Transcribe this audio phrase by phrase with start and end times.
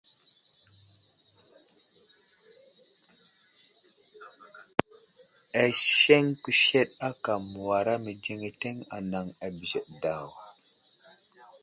[5.63, 10.27] Aseŋ kusəɗ aka məwara mədzeŋeteŋ anaŋ a bəzəɗe daw.